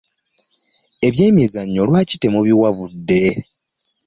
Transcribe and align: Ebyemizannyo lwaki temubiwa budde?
Ebyemizannyo 1.07 1.81
lwaki 1.89 2.15
temubiwa 2.17 2.69
budde? 2.77 3.23